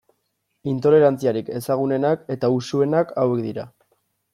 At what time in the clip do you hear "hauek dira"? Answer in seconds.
3.25-3.73